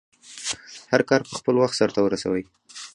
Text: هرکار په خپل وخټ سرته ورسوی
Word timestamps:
هرکار 0.93 1.21
په 1.29 1.33
خپل 1.39 1.55
وخټ 1.57 1.75
سرته 1.79 1.99
ورسوی 2.03 2.43